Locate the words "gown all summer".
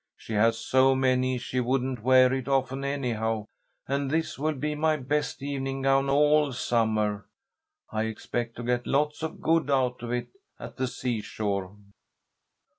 5.83-7.27